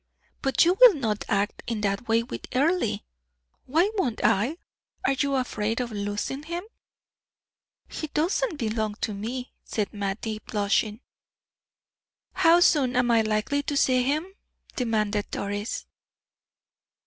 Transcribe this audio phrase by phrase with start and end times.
[0.41, 3.01] "But you will not act in that way with Earle?"
[3.67, 4.57] "Why won't I?
[5.05, 6.63] Are you afraid of losing him?"
[7.87, 11.01] "He doesn't belong to me," said Mattie, blushing.
[12.33, 14.33] "How soon am I likely to see him?"
[14.75, 15.85] demanded Doris.